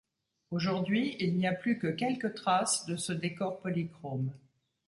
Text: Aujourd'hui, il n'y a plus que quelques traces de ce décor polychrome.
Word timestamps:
Aujourd'hui, 0.49 1.15
il 1.19 1.35
n'y 1.37 1.45
a 1.45 1.53
plus 1.53 1.77
que 1.77 1.85
quelques 1.85 2.33
traces 2.33 2.85
de 2.87 2.95
ce 2.95 3.13
décor 3.13 3.59
polychrome. 3.59 4.31